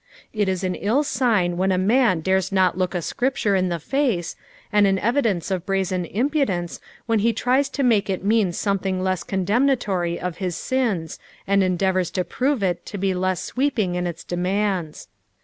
[0.33, 3.77] It is nn ill sign when a man dares not look a Scripture in the
[3.77, 4.35] face,
[4.73, 9.23] and an evidence of brazen impudence when he tries to make it mean something less
[9.23, 14.23] coodemnatory of his sins, and endeavours to prove it to be less sweeping in its
[14.23, 15.07] demands.